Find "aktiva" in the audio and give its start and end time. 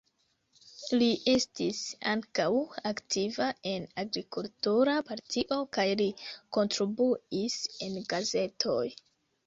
2.93-3.51